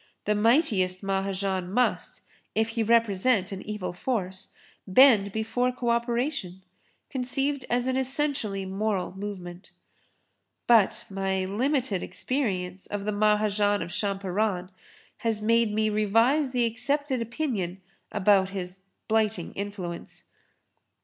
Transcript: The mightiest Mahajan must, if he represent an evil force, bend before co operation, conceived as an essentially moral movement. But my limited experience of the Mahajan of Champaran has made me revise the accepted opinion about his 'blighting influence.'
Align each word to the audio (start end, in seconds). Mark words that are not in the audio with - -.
The 0.25 0.33
mightiest 0.33 1.03
Mahajan 1.03 1.71
must, 1.71 2.21
if 2.55 2.69
he 2.69 2.81
represent 2.81 3.51
an 3.51 3.61
evil 3.61 3.93
force, 3.93 4.51
bend 4.87 5.31
before 5.31 5.71
co 5.71 5.91
operation, 5.91 6.63
conceived 7.11 7.65
as 7.69 7.85
an 7.85 7.95
essentially 7.95 8.65
moral 8.65 9.15
movement. 9.15 9.69
But 10.65 11.05
my 11.11 11.45
limited 11.45 12.01
experience 12.01 12.87
of 12.87 13.05
the 13.05 13.11
Mahajan 13.11 13.83
of 13.83 13.91
Champaran 13.91 14.71
has 15.17 15.39
made 15.39 15.71
me 15.71 15.87
revise 15.91 16.49
the 16.49 16.65
accepted 16.65 17.21
opinion 17.21 17.79
about 18.11 18.49
his 18.49 18.81
'blighting 19.07 19.53
influence.' 19.53 20.23